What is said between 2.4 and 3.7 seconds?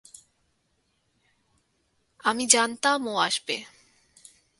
জানতাম ও আসবে।